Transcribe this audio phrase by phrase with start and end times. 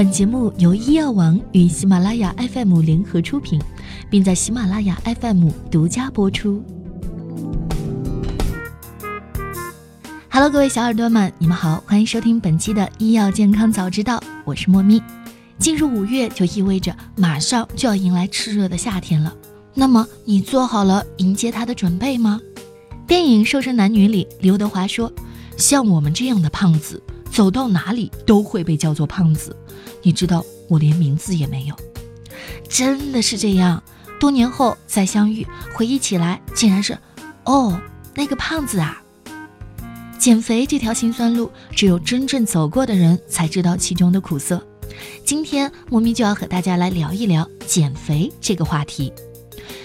[0.00, 3.60] 本节目由医药王与喜马拉雅 FM 联合出品，
[4.08, 6.64] 并在喜马拉雅 FM 独家播出。
[10.30, 15.02] Hello，各位小耳朵们，你们好，欢迎收听本期的医药健康早知道，我是莫咪。
[15.58, 19.36] 进入五月就意味着马上就要迎来炽热的夏天了，
[19.74, 22.40] 那么你做好了迎接它的准备吗？
[23.06, 25.12] 电影《瘦身男女》里，刘德华说
[25.58, 29.56] ：“像我们这样的胖子，走到哪里都会被叫做胖子。
[30.02, 31.76] 你知道，我连名字也没有。”
[32.68, 33.82] 真的是这样，
[34.18, 36.96] 多年后再相遇，回忆起来，竟然是，
[37.44, 37.80] 哦，
[38.14, 39.02] 那个胖子啊。
[40.18, 44.64] 减肥这条辛酸路，只有真正走过的人才知道其中的苦涩。
[45.24, 49.12] 今天，莫咪就要和大家来聊一聊减肥这个话题。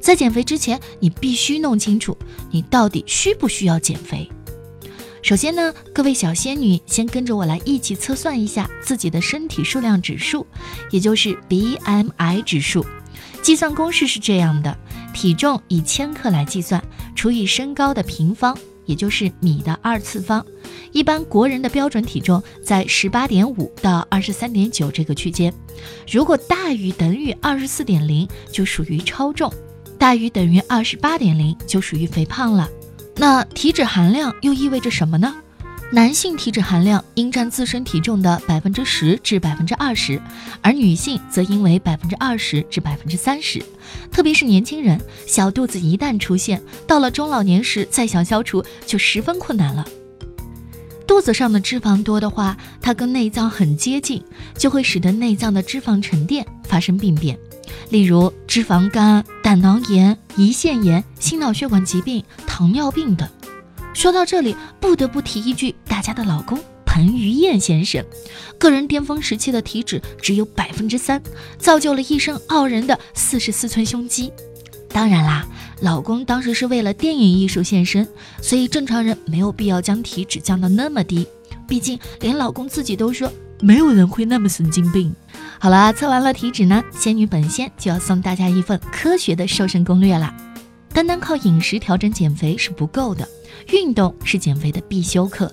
[0.00, 2.16] 在减肥之前，你必须弄清楚
[2.50, 4.30] 你到底需不需要减肥。
[5.28, 10.46] 首先呢，各位小仙女，先跟着我来一起测算一下自己的身体数量指数，
[10.90, 12.82] 也就是 BMI 指数。
[13.42, 14.74] 计算公式是这样的：
[15.12, 16.82] 体重以千克来计算，
[17.14, 18.56] 除以身高的平方。
[18.86, 20.42] 也就是米的二次方，
[20.92, 25.52] 一般国人的标准体重在十八点五到二十三点九这个区间，
[26.10, 29.50] 如果大于等于二十四点零，就属于超重；
[29.98, 32.66] 大于等于二十八点零，就属于肥胖了。
[33.20, 35.34] 那体脂含量又意味着什么呢？
[35.90, 40.22] 男性体脂含量应占自身体重的百分之十至百分之二十，
[40.62, 43.60] 而女性则应为百分之二十至百分之三十。
[44.12, 49.84] 特别是年轻人，小肚子一旦出现，到了中老年时再想消除就十分困难了。
[51.04, 54.22] 肚子上的脂肪多的话，它跟内脏很接近，
[54.56, 57.36] 就会使得内脏的脂肪沉淀发生病变，
[57.90, 63.28] 例如脂肪肝、胆囊炎、胰腺炎、心脑血管疾病、糖尿病等。
[63.94, 68.04] 说到这里，不得不提一句，大家的老公彭于晏先生，
[68.58, 71.20] 个人巅峰时期的体脂只有百分之三，
[71.58, 74.32] 造就了一身傲人的四十四寸胸肌。
[74.90, 75.46] 当然啦，
[75.80, 78.06] 老公当时是为了电影艺术献身，
[78.40, 81.26] 所以正常人没有必要将体脂降到那么低。
[81.66, 83.30] 毕竟连老公自己都说，
[83.60, 85.14] 没有人会那么神经病。
[85.58, 90.34] 好了，测完了体脂呢，仙女本仙就要送大家一份科学的瘦身攻略啦。
[90.92, 93.28] 单单靠饮食调整减肥是不够的。
[93.72, 95.52] 运动是减肥的必修课。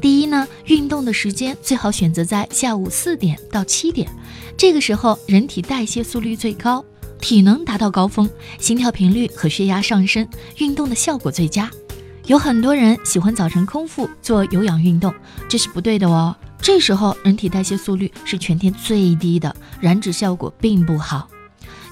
[0.00, 4.08] 第一呢，运动的时间最好选择在下午四点到七点，
[4.56, 6.84] 这个时候人体代谢速率最高，
[7.20, 10.26] 体能达到高峰，心跳频率和血压上升，
[10.58, 11.68] 运动的效果最佳。
[12.26, 15.12] 有很多人喜欢早晨空腹做有氧运动，
[15.48, 16.34] 这是不对的哦。
[16.60, 21.28] 这时候人体代谢速率是全天最低的，燃脂效果并不好。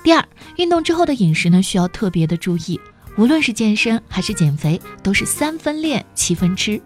[0.04, 0.24] 第二，
[0.56, 2.80] 运动之后的饮食呢，需要特别的注意。
[3.16, 6.78] 无论是健身还是减肥，都是三分练七分吃。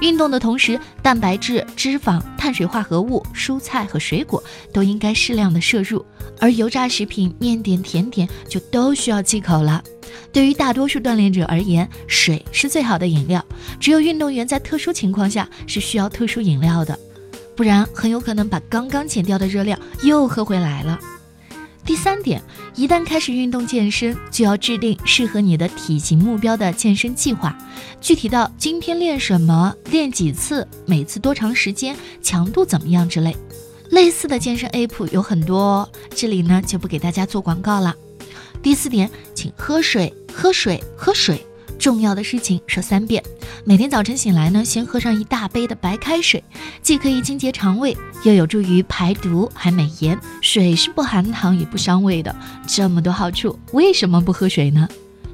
[0.00, 4.42] 运动的同时，蛋白质、脂肪、碳水化合物、蔬菜和水果
[4.72, 6.04] 都应该适量的摄入，
[6.40, 9.80] 而油炸食品、面点、甜点就都需要忌口了。
[10.32, 13.44] 对于大多数锻炼者而言，水是最好的饮料。
[13.78, 16.98] 只有运动员在特殊情况下是需要特殊饮料的，
[17.56, 21.00] 不然很有可能把刚刚减掉的热量又喝回来了。
[21.84, 22.42] 第三点，
[22.74, 27.56] 一旦开始运动健身，就要制定适合你的体型目标的健身计划，
[28.00, 33.36] 具体到今天练什么、练几次、每次多长时间、强度怎么样之类。
[33.90, 37.94] 类似的健身 App 有很多，哦这里呢就不给大家做广告了。
[38.60, 41.46] 第四点，请喝水，喝水，喝水。
[41.86, 43.22] 重要的事情说三遍。
[43.64, 46.42] 每天早晨醒来呢，先喝上一大杯的白开水，
[46.82, 50.18] 既可以清洁肠胃，又有助于排毒，还美颜。
[50.42, 52.34] 水是不含糖也不伤胃的，
[52.66, 54.88] 这么多好处，为什么不喝水呢？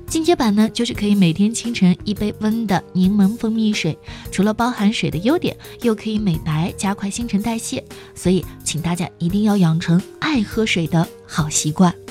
[0.07, 3.97] 进阶版呢，就是可以每天清晨一杯温的柠檬蜂蜜水，
[4.31, 7.83] 除了包含水的优点，又可以美白，加快新陈代谢。
[8.15, 12.02] 所以，请大家一定要养成爱喝水的好习惯。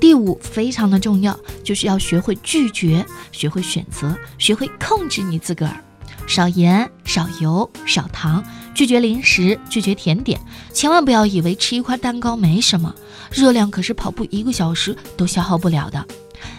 [0.00, 5.80] 第五非常的重要，就是要学会拒绝，学会选择，学会控制你自个儿，
[6.26, 8.44] 少盐、少油、少糖，
[8.74, 10.38] 拒绝零食，拒绝甜点，
[10.72, 12.94] 千万不要以为吃一块蛋糕没什么，
[13.32, 16.04] 热量可是跑步一个小时都消耗不了的。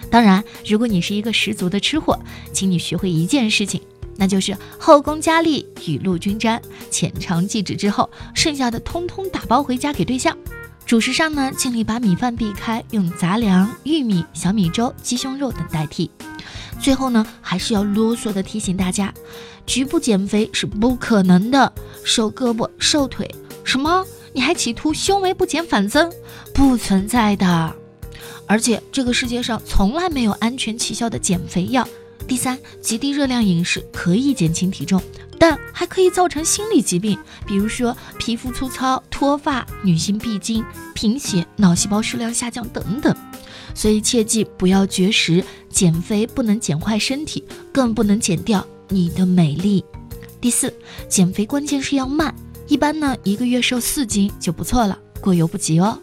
[0.09, 2.19] 当然，如果你是一个十足的吃货，
[2.51, 3.79] 请你学会一件事情，
[4.15, 10.35] 那就是后宫佳丽雨露均沾，浅尝即止之后，剩下的通通打包回家给对象。
[10.85, 16.11] 主食上呢，尽力把米饭避开，用杂粮、玉米、小米粥、鸡胸肉等代替。
[16.79, 19.11] 最后呢，还是要啰嗦的提醒大家，
[19.65, 21.73] 局部减肥是不可能的，
[22.03, 23.33] 瘦胳膊、瘦腿，
[23.63, 24.05] 什么？
[24.31, 26.11] 你还企图胸围不减反增？
[26.53, 27.75] 不存在的。
[28.45, 31.87] 而且这个世界上从来没有安全起效的减肥药。
[32.27, 35.01] 第三，极低热量饮食可以减轻体重，
[35.37, 43.15] 但还可以造成心理疾病，比如说皮肤粗糙、脱发、女性闭经、贫血、脑细胞数量下降等等。
[43.73, 47.43] 所以切记不要绝食，减肥不能减坏身体，
[47.73, 49.83] 更不能减掉你的美丽。
[50.39, 50.73] 第四，
[51.09, 52.33] 减肥关键是要慢，
[52.67, 55.99] 一般呢一个月瘦四斤就不错了，过犹不及哦。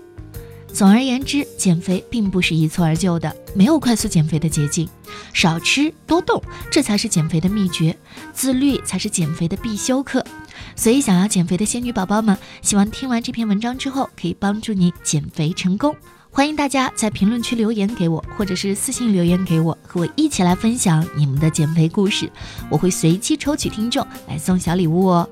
[0.72, 4.88] 总而言之，减肥并不是一蹴而就的，没有快速减肥的捷径。
[5.34, 7.96] 少吃多动，这才是减肥的秘诀，
[8.32, 10.24] 自律才是减肥的必修课。
[10.74, 15.94] 所以，想要减肥的仙女宝宝们，希望听完这篇文章之后，可以帮助你减肥成功。
[16.30, 22.30] 欢迎大家在评论区留言给我，或者是私信留言给我，和我一起来分享你们的减肥故事。
[22.70, 25.28] 我会随机抽取听众来送小礼物哦。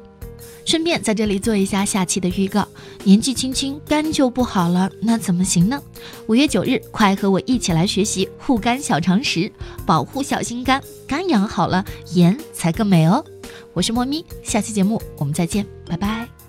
[0.64, 2.66] 顺便在这里做一下下期的预告：
[3.04, 5.80] 年纪轻轻肝就不好了，那怎么行呢？
[6.26, 9.50] 五月九日，快和我一起来学习护肝小常识，
[9.84, 13.24] 保护小心肝，肝养好了，颜才更美哦。
[13.72, 16.39] 我是莫咪，下期节目我们再见，拜拜。